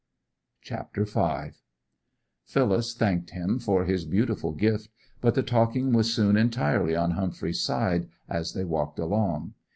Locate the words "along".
8.97-9.53